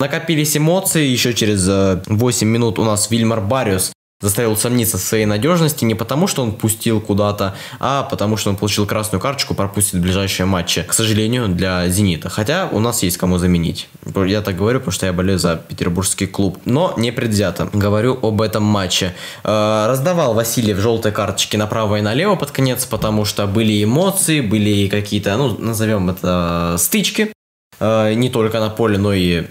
Накопились 0.00 0.56
эмоции, 0.56 1.06
еще 1.06 1.34
через 1.34 1.68
э, 1.68 2.02
8 2.06 2.46
минут 2.46 2.78
у 2.78 2.84
нас 2.84 3.10
Вильмар 3.10 3.40
Бариус 3.40 3.92
заставил 4.20 4.56
сомниться 4.56 4.98
в 4.98 5.00
своей 5.00 5.26
надежности 5.26 5.84
не 5.84 5.94
потому, 5.94 6.26
что 6.26 6.42
он 6.42 6.52
пустил 6.52 7.00
куда-то, 7.00 7.54
а 7.78 8.02
потому, 8.02 8.36
что 8.36 8.50
он 8.50 8.56
получил 8.56 8.84
красную 8.84 9.20
карточку, 9.20 9.54
пропустит 9.54 10.00
ближайшие 10.00 10.46
матчи. 10.46 10.82
К 10.82 10.92
сожалению, 10.92 11.48
для 11.48 11.88
«Зенита». 11.88 12.28
Хотя 12.28 12.68
у 12.72 12.80
нас 12.80 13.02
есть 13.04 13.16
кому 13.16 13.38
заменить. 13.38 13.88
Я 14.26 14.42
так 14.42 14.56
говорю, 14.56 14.80
потому 14.80 14.92
что 14.92 15.06
я 15.06 15.12
болею 15.12 15.38
за 15.38 15.56
петербургский 15.56 16.26
клуб. 16.26 16.58
Но 16.64 16.94
не 16.96 17.12
предвзято. 17.12 17.68
Говорю 17.72 18.18
об 18.20 18.42
этом 18.42 18.64
матче. 18.64 19.14
Э, 19.44 19.86
раздавал 19.88 20.34
Васильев 20.34 20.78
желтые 20.78 21.12
карточки 21.12 21.56
направо 21.56 21.96
и 21.96 22.00
налево 22.00 22.34
под 22.34 22.50
конец, 22.50 22.86
потому 22.86 23.24
что 23.24 23.46
были 23.46 23.84
эмоции, 23.84 24.40
были 24.40 24.88
какие-то, 24.88 25.36
ну, 25.36 25.56
назовем 25.58 26.10
это 26.10 26.74
стычки. 26.78 27.32
Э, 27.78 28.12
не 28.14 28.30
только 28.30 28.58
на 28.58 28.70
поле, 28.70 28.98
но 28.98 29.12
и 29.12 29.44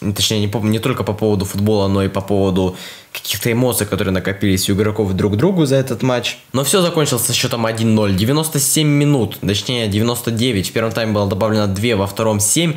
Точнее, 0.00 0.40
не, 0.40 0.48
по, 0.48 0.58
не 0.58 0.78
только 0.78 1.02
по 1.02 1.12
поводу 1.12 1.44
футбола, 1.44 1.88
но 1.88 2.04
и 2.04 2.08
по 2.08 2.20
поводу 2.20 2.76
каких-то 3.12 3.50
эмоций, 3.50 3.86
которые 3.86 4.12
накопились 4.12 4.70
у 4.70 4.74
игроков 4.74 5.12
друг 5.14 5.34
к 5.34 5.36
другу 5.36 5.66
за 5.66 5.76
этот 5.76 6.02
матч. 6.02 6.38
Но 6.52 6.62
все 6.62 6.82
закончилось 6.82 7.24
со 7.24 7.32
счетом 7.32 7.66
1-0. 7.66 8.14
97 8.14 8.86
минут, 8.86 9.38
точнее 9.40 9.88
99. 9.88 10.68
В 10.68 10.72
первом 10.72 10.92
тайме 10.92 11.12
было 11.12 11.28
добавлено 11.28 11.66
2, 11.66 11.96
во 11.96 12.06
втором 12.06 12.38
7. 12.38 12.74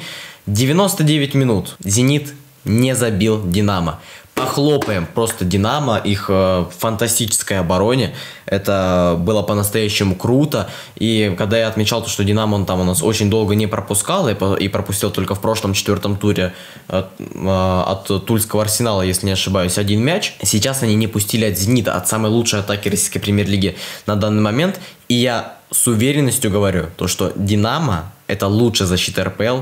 99 0.47 1.35
минут. 1.35 1.75
Зенит 1.83 2.33
не 2.65 2.95
забил 2.95 3.41
Динамо 3.47 3.99
похлопаем 4.41 5.05
просто 5.05 5.45
Динамо, 5.45 5.97
их 5.97 6.25
э, 6.29 6.65
фантастической 6.77 7.59
обороне. 7.59 8.13
Это 8.45 9.15
было 9.19 9.43
по-настоящему 9.43 10.15
круто. 10.15 10.69
И 10.95 11.33
когда 11.37 11.57
я 11.57 11.67
отмечал 11.67 12.01
то, 12.01 12.09
что 12.09 12.23
Динамо 12.23 12.55
он 12.55 12.65
там 12.65 12.79
у 12.79 12.83
нас 12.83 13.03
очень 13.03 13.29
долго 13.29 13.55
не 13.55 13.67
пропускал 13.67 14.27
и, 14.27 14.35
и 14.59 14.67
пропустил 14.67 15.11
только 15.11 15.35
в 15.35 15.41
прошлом 15.41 15.73
четвертом 15.73 16.17
туре 16.17 16.53
от, 16.87 17.09
э, 17.19 17.83
от 17.87 18.25
Тульского 18.25 18.63
Арсенала, 18.63 19.03
если 19.03 19.27
не 19.27 19.33
ошибаюсь, 19.33 19.77
один 19.77 20.01
мяч. 20.01 20.35
Сейчас 20.43 20.83
они 20.83 20.95
не 20.95 21.07
пустили 21.07 21.45
от 21.45 21.57
Зенита, 21.57 21.95
от 21.95 22.07
самой 22.07 22.31
лучшей 22.31 22.59
атаки 22.59 22.89
российской 22.89 23.19
премьер-лиги 23.19 23.77
на 24.07 24.15
данный 24.15 24.41
момент. 24.41 24.79
И 25.07 25.13
я 25.13 25.57
с 25.71 25.87
уверенностью 25.87 26.51
говорю, 26.51 26.87
то, 26.97 27.07
что 27.07 27.31
Динамо 27.35 28.11
это 28.27 28.47
лучшая 28.47 28.87
защита 28.87 29.23
РПЛ 29.25 29.61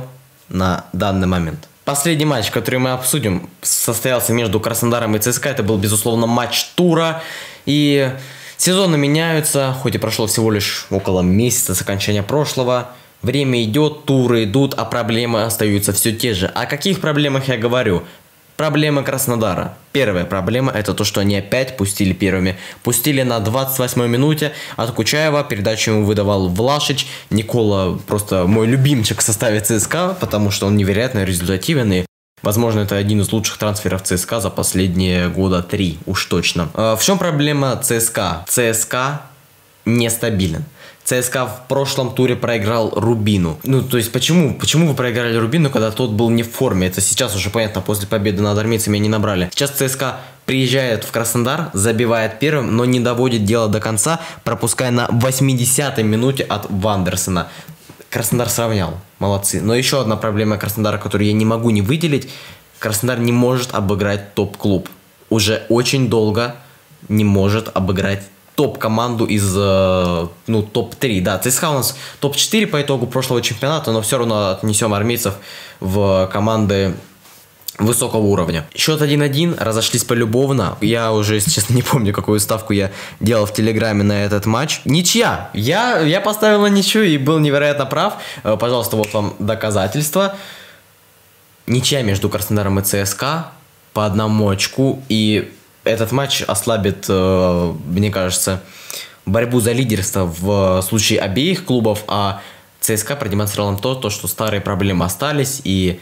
на 0.50 0.86
данный 0.94 1.28
момент. 1.28 1.68
Последний 1.90 2.26
матч, 2.26 2.52
который 2.52 2.80
мы 2.80 2.92
обсудим, 2.92 3.50
состоялся 3.64 4.32
между 4.32 4.60
Краснодаром 4.60 5.16
и 5.16 5.20
ЦСКА. 5.20 5.50
Это 5.50 5.64
был, 5.64 5.80
безусловно, 5.80 6.28
матч 6.28 6.66
тура. 6.76 7.24
И 7.66 8.12
сезоны 8.58 8.96
меняются, 8.96 9.76
хоть 9.82 9.96
и 9.96 9.98
прошло 9.98 10.28
всего 10.28 10.52
лишь 10.52 10.86
около 10.92 11.22
месяца 11.22 11.74
с 11.74 11.82
окончания 11.82 12.22
прошлого. 12.22 12.92
Время 13.24 13.64
идет, 13.64 14.06
туры 14.06 14.44
идут, 14.44 14.76
а 14.78 14.86
проблемы 14.86 15.42
остаются 15.42 15.92
все 15.92 16.12
те 16.12 16.36
же. 16.36 16.46
О 16.46 16.68
каких 16.68 17.02
проблемах 17.02 17.48
я 17.48 17.58
говорю? 17.58 18.04
Проблемы 18.60 19.04
Краснодара. 19.04 19.78
Первая 19.94 20.26
проблема 20.26 20.74
это 20.74 20.94
то, 20.94 21.06
что 21.06 21.22
они 21.22 21.38
опять 21.38 21.78
пустили 21.78 22.12
первыми. 22.12 22.58
Пустили 22.84 23.22
на 23.22 23.40
28 23.40 24.06
минуте 24.06 24.52
от 24.76 24.92
Кучаева, 24.92 25.46
передачу 25.46 25.92
ему 25.92 26.04
выдавал 26.04 26.50
Влашич. 26.50 27.08
Никола 27.30 27.98
просто 28.06 28.48
мой 28.48 28.68
любимчик 28.68 29.20
в 29.20 29.24
составе 29.24 29.62
ЦСКА, 29.62 30.18
потому 30.20 30.52
что 30.52 30.68
он 30.68 30.76
невероятно 30.76 31.24
результативен 31.24 31.94
и 31.94 32.06
Возможно, 32.42 32.82
это 32.82 32.98
один 32.98 33.22
из 33.22 33.32
лучших 33.32 33.58
трансферов 33.58 34.04
ЦСКА 34.04 34.42
за 34.42 34.50
последние 34.50 35.30
года 35.30 35.64
три, 35.64 35.98
уж 36.06 36.26
точно. 36.26 36.68
А, 36.74 36.98
в 36.98 37.04
чем 37.04 37.18
проблема 37.18 37.82
ЦСКА? 37.82 38.46
ЦСКА 38.50 39.22
нестабилен. 39.86 40.66
ЦСКА 41.10 41.48
в 41.48 41.68
прошлом 41.68 42.14
туре 42.14 42.36
проиграл 42.36 42.92
Рубину. 42.92 43.58
Ну, 43.64 43.82
то 43.82 43.98
есть, 43.98 44.12
почему, 44.12 44.54
почему 44.54 44.88
вы 44.88 44.94
проиграли 44.94 45.36
Рубину, 45.38 45.72
когда 45.72 45.90
тот 45.90 46.12
был 46.12 46.30
не 46.30 46.44
в 46.44 46.52
форме? 46.52 46.86
Это 46.86 47.02
сейчас 47.02 47.36
уже 47.36 47.50
понятно, 47.50 47.82
после 47.82 48.08
победы 48.08 48.44
над 48.44 48.56
армейцами 48.56 49.00
они 49.00 49.10
набрали. 49.10 49.50
Сейчас 49.52 49.72
ЦСКА 49.72 50.18
приезжает 50.46 51.06
в 51.06 51.12
Краснодар, 51.12 51.72
забивает 51.74 52.38
первым, 52.38 52.76
но 52.76 52.86
не 52.86 53.00
доводит 53.00 53.44
дело 53.44 53.68
до 53.68 53.80
конца, 53.80 54.20
пропуская 54.44 54.92
на 54.92 55.08
80-й 55.08 56.04
минуте 56.04 56.44
от 56.44 56.68
Вандерсона. 56.70 57.48
Краснодар 58.12 58.48
сравнял. 58.48 58.94
Молодцы. 59.18 59.62
Но 59.62 59.74
еще 59.74 60.02
одна 60.02 60.16
проблема 60.16 60.58
Краснодара, 60.58 61.00
которую 61.00 61.28
я 61.28 61.34
не 61.34 61.46
могу 61.46 61.72
не 61.72 61.82
выделить. 61.82 62.30
Краснодар 62.78 63.18
не 63.20 63.32
может 63.32 63.74
обыграть 63.74 64.36
топ-клуб. 64.36 64.88
Уже 65.32 65.64
очень 65.70 66.08
долго 66.08 66.56
не 67.08 67.24
может 67.24 67.72
обыграть 67.74 68.22
топ-команду 68.60 69.24
из, 69.24 69.56
э, 69.56 70.28
ну, 70.48 70.64
топ-3. 70.64 71.22
Да, 71.22 71.38
ЦСКА 71.38 71.70
у 71.70 71.76
нас 71.76 71.96
топ-4 72.20 72.68
по 72.68 72.82
итогу 72.82 73.08
прошлого 73.08 73.42
чемпионата, 73.42 73.94
но 73.94 74.02
все 74.02 74.18
равно 74.18 74.50
отнесем 74.50 74.94
армейцев 74.94 75.36
в 75.80 76.30
команды 76.34 76.94
высокого 77.78 78.24
уровня. 78.24 78.68
Счет 78.76 79.02
1-1, 79.02 79.64
разошлись 79.64 80.04
полюбовно. 80.04 80.78
Я 80.82 81.14
уже, 81.14 81.36
если 81.36 81.52
честно, 81.52 81.74
не 81.76 81.84
помню, 81.84 82.12
какую 82.12 82.42
ставку 82.42 82.74
я 82.74 82.92
делал 83.22 83.46
в 83.46 83.54
Телеграме 83.54 84.04
на 84.04 84.26
этот 84.26 84.46
матч. 84.46 84.82
Ничья! 84.84 85.52
Я, 85.54 86.02
я 86.02 86.20
поставил 86.20 86.64
на 86.64 86.68
ничью 86.68 87.04
и 87.04 87.18
был 87.18 87.40
невероятно 87.40 87.86
прав. 87.86 88.16
Э, 88.44 88.58
пожалуйста, 88.60 88.98
вот 88.98 89.14
вам 89.14 89.36
доказательства. 89.40 90.36
Ничья 91.66 92.02
между 92.02 92.28
Краснодаром 92.28 92.78
и 92.80 92.84
ЦСКА 92.84 93.52
по 93.94 94.06
одному 94.06 94.50
очку. 94.50 95.02
И 95.08 95.50
этот 95.84 96.12
матч 96.12 96.42
ослабит, 96.42 97.06
э, 97.08 97.74
мне 97.86 98.12
кажется, 98.12 98.62
борьбу 99.26 99.60
за 99.60 99.72
лидерство 99.72 100.26
в 100.26 100.82
случае 100.82 101.20
обеих 101.20 101.66
клубов, 101.66 102.04
а 102.08 102.42
ЦСКА 102.80 103.16
продемонстрировал 103.16 103.78
то, 103.78 103.96
то, 103.96 104.10
что 104.10 104.28
старые 104.28 104.62
проблемы 104.62 105.06
остались, 105.06 105.62
и 105.64 106.00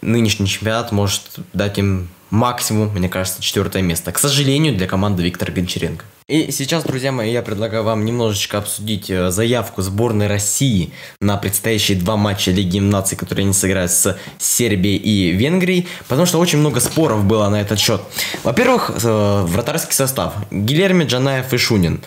нынешний 0.00 0.46
чемпионат 0.46 0.92
может 0.92 1.22
дать 1.52 1.78
им 1.78 2.08
максимум, 2.30 2.90
мне 2.94 3.08
кажется, 3.08 3.42
четвертое 3.42 3.82
место. 3.82 4.12
К 4.12 4.18
сожалению, 4.18 4.76
для 4.76 4.86
команды 4.86 5.22
Виктора 5.22 5.52
Гончаренко. 5.52 6.04
И 6.28 6.50
сейчас, 6.52 6.84
друзья 6.84 7.10
мои, 7.10 7.32
я 7.32 7.40
предлагаю 7.40 7.84
вам 7.84 8.04
немножечко 8.04 8.58
обсудить 8.58 9.08
э, 9.08 9.30
заявку 9.30 9.80
сборной 9.80 10.26
России 10.26 10.92
на 11.22 11.38
предстоящие 11.38 11.96
два 11.96 12.18
матча 12.18 12.50
Лиги 12.50 12.80
наций, 12.80 13.16
которые 13.16 13.44
они 13.44 13.54
сыграют 13.54 13.90
с 13.90 14.14
Сербией 14.38 14.98
и 14.98 15.30
Венгрией, 15.30 15.88
потому 16.06 16.26
что 16.26 16.38
очень 16.38 16.58
много 16.58 16.80
споров 16.80 17.24
было 17.24 17.48
на 17.48 17.62
этот 17.62 17.78
счет. 17.78 18.02
Во-первых, 18.44 18.90
э, 19.02 19.42
вратарский 19.46 19.94
состав. 19.94 20.34
Гильерми, 20.50 21.04
Джанаев 21.04 21.50
и 21.54 21.56
Шунин. 21.56 22.02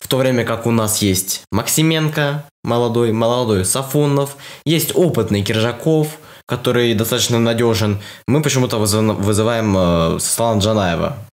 В 0.00 0.08
то 0.08 0.16
время 0.16 0.44
как 0.44 0.66
у 0.66 0.72
нас 0.72 1.00
есть 1.00 1.42
Максименко, 1.52 2.46
молодой, 2.64 3.12
молодой 3.12 3.64
Сафонов, 3.64 4.36
есть 4.64 4.96
опытный 4.96 5.42
Киржаков, 5.42 6.18
который 6.44 6.92
достаточно 6.94 7.38
надежен. 7.38 8.00
Мы 8.26 8.42
почему-то 8.42 8.78
вызываем 8.78 9.76
э, 9.78 10.18
Сослана 10.18 10.58
Джанаева. 10.58 11.29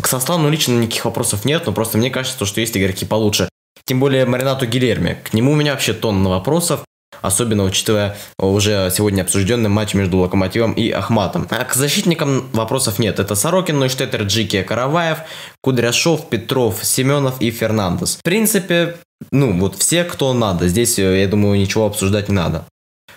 К 0.00 0.06
составу 0.06 0.48
лично 0.48 0.72
никаких 0.78 1.04
вопросов 1.04 1.44
нет, 1.44 1.64
но 1.66 1.72
просто 1.72 1.98
мне 1.98 2.10
кажется, 2.10 2.44
что 2.44 2.60
есть 2.60 2.76
игроки 2.76 3.04
получше. 3.04 3.48
Тем 3.84 4.00
более 4.00 4.24
Маринату 4.24 4.66
Гилерми. 4.66 5.18
К 5.24 5.34
нему 5.34 5.52
у 5.52 5.56
меня 5.56 5.72
вообще 5.72 5.92
тонна 5.92 6.30
вопросов. 6.30 6.80
Особенно 7.20 7.64
учитывая 7.64 8.16
уже 8.38 8.90
сегодня 8.94 9.22
обсужденный 9.22 9.70
матч 9.70 9.94
между 9.94 10.18
Локомотивом 10.18 10.72
и 10.72 10.90
Ахматом. 10.90 11.46
А 11.50 11.64
к 11.64 11.74
защитникам 11.74 12.50
вопросов 12.52 12.98
нет. 12.98 13.18
Это 13.18 13.34
Сорокин, 13.34 13.78
Нойштеттер, 13.78 14.22
Джики, 14.24 14.62
Караваев, 14.62 15.18
Кудряшов, 15.62 16.28
Петров, 16.28 16.84
Семенов 16.84 17.40
и 17.40 17.50
Фернандес. 17.50 18.16
В 18.16 18.22
принципе, 18.22 18.96
ну 19.30 19.58
вот 19.58 19.76
все, 19.76 20.04
кто 20.04 20.32
надо. 20.34 20.68
Здесь, 20.68 20.98
э, 20.98 21.20
я 21.20 21.28
думаю, 21.28 21.58
ничего 21.58 21.86
обсуждать 21.86 22.28
не 22.28 22.34
надо. 22.34 22.66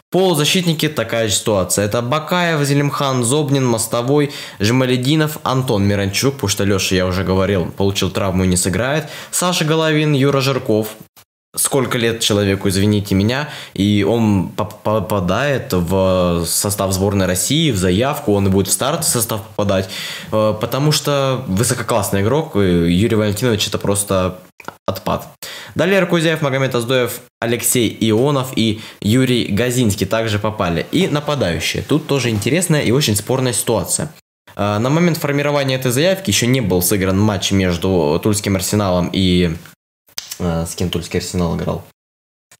Полузащитники 0.09 0.87
такая 0.87 1.29
ситуация. 1.29 1.83
Это 1.83 2.01
Бакаев, 2.01 2.65
Зелимхан, 2.65 3.25
Зобнин, 3.25 3.65
Мостовой, 3.65 4.31
Жемалединов, 4.57 5.37
Антон 5.43 5.83
Миранчук, 5.83 6.35
потому 6.35 6.49
что 6.49 6.63
Леша, 6.63 6.95
я 6.95 7.05
уже 7.05 7.25
говорил, 7.25 7.65
получил 7.65 8.09
травму 8.09 8.45
и 8.45 8.47
не 8.47 8.55
сыграет. 8.55 9.09
Саша 9.31 9.65
Головин, 9.65 10.13
Юра 10.13 10.39
Жирков, 10.39 10.95
сколько 11.57 11.97
лет 11.97 12.21
человеку, 12.21 12.69
извините 12.69 13.15
меня, 13.15 13.49
и 13.73 14.05
он 14.07 14.49
попадает 14.49 15.73
в 15.73 16.45
состав 16.45 16.93
сборной 16.93 17.25
России, 17.25 17.71
в 17.71 17.77
заявку, 17.77 18.33
он 18.33 18.47
и 18.47 18.49
будет 18.49 18.69
в 18.69 18.71
старт 18.71 19.03
состав 19.03 19.41
попадать, 19.41 19.89
э, 20.31 20.55
потому 20.61 20.93
что 20.93 21.43
высококлассный 21.47 22.21
игрок, 22.21 22.55
Юрий 22.55 23.15
Валентинович 23.15 23.67
это 23.67 23.77
просто 23.77 24.39
отпад. 24.85 25.27
Далее 25.75 25.99
Аркузяев, 25.99 26.41
Магомед 26.41 26.75
Аздоев, 26.75 27.21
Алексей 27.39 27.95
Ионов 28.01 28.53
и 28.55 28.81
Юрий 29.01 29.45
Газинский 29.45 30.05
также 30.05 30.39
попали. 30.39 30.85
И 30.91 31.07
нападающие. 31.07 31.83
Тут 31.83 32.07
тоже 32.07 32.29
интересная 32.29 32.81
и 32.81 32.91
очень 32.91 33.15
спорная 33.15 33.53
ситуация. 33.53 34.11
Э, 34.55 34.77
на 34.77 34.89
момент 34.89 35.17
формирования 35.17 35.75
этой 35.75 35.91
заявки 35.91 36.29
еще 36.29 36.47
не 36.47 36.61
был 36.61 36.81
сыгран 36.81 37.19
матч 37.19 37.51
между 37.51 38.19
Тульским 38.23 38.55
Арсеналом 38.55 39.09
и 39.13 39.55
Э, 40.39 40.65
с 40.65 40.75
кем 40.75 40.89
Тульский 40.89 41.19
Арсенал 41.19 41.55
играл. 41.55 41.83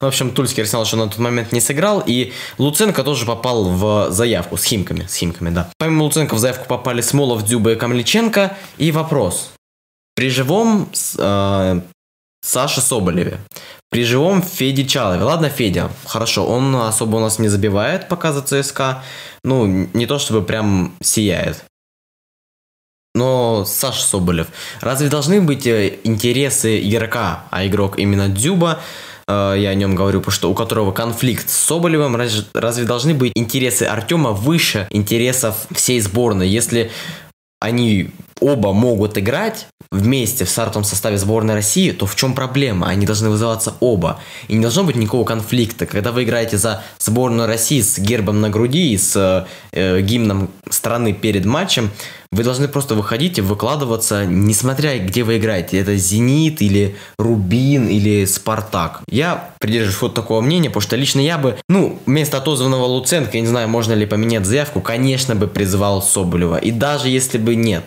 В 0.00 0.06
общем, 0.06 0.30
Тульский 0.30 0.62
Арсенал 0.62 0.84
еще 0.84 0.96
на 0.96 1.08
тот 1.08 1.18
момент 1.18 1.52
не 1.52 1.60
сыграл, 1.60 2.02
и 2.04 2.32
Луценко 2.58 3.02
тоже 3.02 3.26
попал 3.26 3.64
в 3.64 4.10
заявку 4.10 4.56
с 4.56 4.64
Химками, 4.64 5.06
с 5.08 5.16
Химками, 5.16 5.50
да. 5.50 5.70
Помимо 5.78 6.04
Луценко 6.04 6.34
в 6.34 6.38
заявку 6.38 6.66
попали 6.66 7.00
Смолов, 7.00 7.44
Дзюба 7.44 7.72
и 7.72 7.76
Камличенко. 7.76 8.56
И 8.78 8.92
вопрос. 8.92 9.50
При 10.14 10.30
живом 10.30 10.88
э, 11.18 11.80
Саше 12.42 12.80
Соболеве, 12.80 13.38
при 13.90 14.04
живом 14.04 14.42
Феде 14.42 14.86
Чалове. 14.86 15.22
Ладно, 15.22 15.48
Федя, 15.48 15.90
хорошо, 16.06 16.46
он 16.46 16.74
особо 16.76 17.16
у 17.16 17.20
нас 17.20 17.38
не 17.38 17.48
забивает 17.48 18.08
пока 18.08 18.32
за 18.32 18.42
ЦСКА. 18.42 19.02
Ну, 19.44 19.88
не 19.92 20.06
то 20.06 20.18
чтобы 20.18 20.42
прям 20.42 20.94
сияет. 21.00 21.64
Но 23.14 23.64
Саша 23.64 24.02
Соболев, 24.02 24.46
разве 24.80 25.08
должны 25.08 25.40
быть 25.40 25.66
э, 25.66 25.98
интересы 26.04 26.78
игрока, 26.80 27.44
а 27.50 27.66
игрок 27.66 27.98
именно 27.98 28.28
Дзюба, 28.28 28.80
э, 29.26 29.56
я 29.58 29.70
о 29.70 29.74
нем 29.74 29.96
говорю, 29.96 30.20
потому 30.20 30.32
что 30.32 30.50
у 30.50 30.54
которого 30.54 30.92
конфликт 30.92 31.50
с 31.50 31.54
Соболевым, 31.54 32.14
разве, 32.14 32.44
разве 32.54 32.84
должны 32.84 33.14
быть 33.14 33.32
интересы 33.34 33.84
Артема 33.84 34.30
выше 34.32 34.86
интересов 34.90 35.66
всей 35.74 36.00
сборной? 36.00 36.48
Если 36.48 36.92
они 37.60 38.10
оба 38.40 38.72
могут 38.72 39.18
играть 39.18 39.66
вместе 39.90 40.44
в 40.44 40.50
стартовом 40.50 40.84
составе 40.84 41.16
сборной 41.18 41.54
России, 41.54 41.92
то 41.92 42.06
в 42.06 42.14
чем 42.14 42.34
проблема? 42.34 42.88
Они 42.88 43.06
должны 43.06 43.30
вызываться 43.30 43.74
оба. 43.80 44.20
И 44.48 44.54
не 44.54 44.62
должно 44.62 44.84
быть 44.84 44.96
никакого 44.96 45.24
конфликта. 45.24 45.86
Когда 45.86 46.12
вы 46.12 46.24
играете 46.24 46.58
за 46.58 46.82
сборную 46.98 47.46
России 47.46 47.80
с 47.80 47.98
гербом 47.98 48.40
на 48.40 48.50
груди 48.50 48.92
и 48.92 48.98
с 48.98 49.46
э, 49.72 50.00
гимном 50.02 50.50
страны 50.68 51.14
перед 51.14 51.46
матчем, 51.46 51.90
вы 52.30 52.44
должны 52.44 52.68
просто 52.68 52.94
выходить 52.94 53.38
и 53.38 53.40
выкладываться, 53.40 54.26
несмотря 54.26 54.98
где 54.98 55.22
вы 55.22 55.38
играете. 55.38 55.78
Это 55.80 55.96
Зенит 55.96 56.60
или 56.60 56.96
Рубин 57.18 57.88
или 57.88 58.26
Спартак. 58.26 59.00
Я 59.08 59.50
придерживаюсь 59.58 60.02
вот 60.02 60.14
такого 60.14 60.42
мнения, 60.42 60.68
потому 60.68 60.82
что 60.82 60.96
лично 60.96 61.20
я 61.20 61.38
бы, 61.38 61.58
ну, 61.70 61.98
вместо 62.04 62.36
отозванного 62.36 62.84
Луценко, 62.84 63.30
я 63.32 63.40
не 63.40 63.46
знаю, 63.46 63.68
можно 63.68 63.94
ли 63.94 64.04
поменять 64.04 64.44
заявку, 64.44 64.82
конечно 64.82 65.34
бы 65.34 65.46
призывал 65.46 66.02
Соболева. 66.02 66.58
И 66.58 66.70
даже 66.70 67.08
если 67.08 67.38
бы 67.38 67.54
нет, 67.54 67.84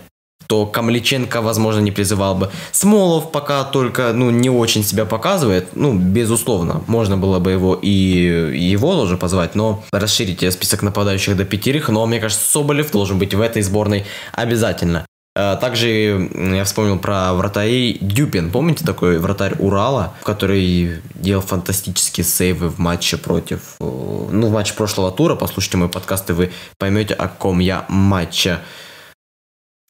то 0.48 0.66
Камличенко, 0.66 1.42
возможно, 1.42 1.80
не 1.80 1.92
призывал 1.92 2.36
бы. 2.36 2.50
Смолов 2.72 3.32
пока 3.32 3.64
только, 3.64 4.14
ну, 4.14 4.30
не 4.30 4.50
очень 4.50 4.84
себя 4.84 5.06
показывает, 5.06 5.70
ну, 5.76 5.94
безусловно, 5.94 6.82
можно 6.88 7.18
было 7.18 7.40
бы 7.40 7.52
его 7.52 7.76
и 7.82 7.90
его 7.90 8.94
тоже 8.96 9.18
позвать, 9.18 9.56
но 9.56 9.84
расширить 9.92 10.52
список 10.54 10.82
нападающих 10.82 11.38
до 11.38 11.46
пятерых, 11.46 11.90
но 11.90 12.06
мне 12.06 12.20
кажется, 12.20 12.50
Соболев 12.50 12.92
должен 12.92 13.20
быть 13.20 13.34
в 13.34 13.42
этой 13.42 13.62
сборной 13.62 14.06
обязательно. 14.34 15.06
А, 15.34 15.56
также 15.56 16.30
я 16.34 16.64
вспомнил 16.66 17.00
про 17.00 17.34
вратарей 17.34 17.98
Дюпин. 18.02 18.52
Помните 18.52 18.86
такой 18.86 19.18
вратарь 19.18 19.56
Урала, 19.60 20.14
который 20.24 21.02
делал 21.16 21.42
фантастические 21.42 22.26
сейвы 22.26 22.68
в 22.68 22.80
матче 22.80 23.18
против... 23.18 23.76
Э, 23.80 23.84
ну, 24.32 24.48
в 24.48 24.52
матче 24.52 24.74
прошлого 24.74 25.12
тура. 25.12 25.36
Послушайте 25.36 25.78
мой 25.78 25.88
подкаст, 25.88 26.30
и 26.30 26.34
вы 26.34 26.52
поймете, 26.78 27.14
о 27.14 27.30
ком 27.30 27.60
я 27.60 27.86
матче. 27.88 28.60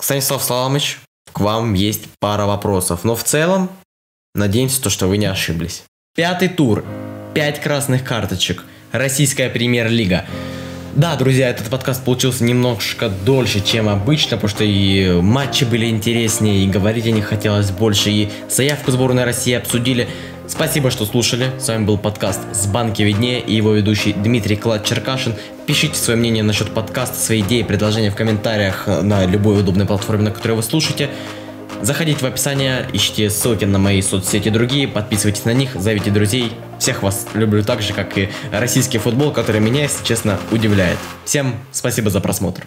Станислав 0.02 0.44
Славович, 0.44 1.00
к 1.32 1.40
вам 1.40 1.76
есть 1.76 2.06
пара 2.20 2.46
вопросов, 2.46 3.04
но 3.04 3.16
в 3.16 3.24
целом 3.24 3.70
надеемся, 4.34 4.82
то, 4.82 4.90
что 4.90 5.08
вы 5.08 5.18
не 5.18 5.28
ошиблись. 5.28 5.84
Пятый 6.16 6.50
тур, 6.50 6.84
пять 7.36 7.62
красных 7.62 8.04
карточек, 8.04 8.66
российская 8.92 9.50
премьер-лига. 9.50 10.26
Да, 10.96 11.16
друзья, 11.16 11.50
этот 11.50 11.70
подкаст 11.70 12.04
получился 12.04 12.44
немножко 12.44 13.10
дольше, 13.10 13.62
чем 13.64 13.88
обычно, 13.88 14.38
потому 14.38 14.50
что 14.50 14.64
и 14.64 15.22
матчи 15.22 15.66
были 15.66 15.86
интереснее, 15.86 16.66
и 16.66 16.68
говорить 16.68 17.06
о 17.06 17.12
них 17.12 17.28
хотелось 17.28 17.70
больше, 17.70 18.10
и 18.10 18.30
заявку 18.50 18.92
сборной 18.92 19.24
России 19.24 19.54
обсудили. 19.54 20.10
Спасибо, 20.52 20.92
что 20.92 21.06
слушали. 21.06 21.50
С 21.60 21.70
вами 21.70 21.86
был 21.86 21.98
подкаст 21.98 22.42
«С 22.52 22.68
банки 22.68 23.02
виднее» 23.02 23.40
и 23.40 23.56
его 23.56 23.72
ведущий 23.72 24.12
Дмитрий 24.12 24.58
Клад-Черкашин. 24.58 25.34
Пишите 25.66 25.96
свое 25.96 26.20
мнение 26.20 26.44
насчет 26.44 26.74
подкаста, 26.74 27.18
свои 27.18 27.40
идеи, 27.40 27.64
предложения 27.64 28.12
в 28.12 28.16
комментариях 28.16 28.86
на 28.86 29.26
любой 29.26 29.62
удобной 29.62 29.86
платформе, 29.86 30.26
на 30.26 30.32
которой 30.32 30.54
вы 30.58 30.62
слушаете. 30.64 31.10
Заходите 31.82 32.20
в 32.20 32.26
описание, 32.26 32.86
ищите 32.92 33.30
ссылки 33.30 33.64
на 33.64 33.80
мои 33.80 34.02
соцсети 34.02 34.50
и 34.50 34.52
другие, 34.52 34.90
подписывайтесь 34.90 35.46
на 35.46 35.54
них, 35.54 35.70
зовите 35.76 36.12
друзей. 36.12 36.52
Всех 36.80 37.02
вас 37.02 37.28
люблю 37.34 37.64
так 37.64 37.82
же, 37.82 37.94
как 37.94 38.18
и 38.18 38.30
российский 38.52 38.98
футбол, 38.98 39.32
который 39.32 39.62
меня, 39.62 39.84
если 39.84 40.04
честно, 40.04 40.38
удивляет. 40.52 40.98
Всем 41.24 41.56
спасибо 41.72 42.10
за 42.10 42.20
просмотр. 42.20 42.66